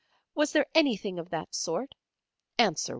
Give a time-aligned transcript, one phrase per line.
[0.33, 1.93] Was there anything of that sort?
[2.57, 2.89] Answer, William."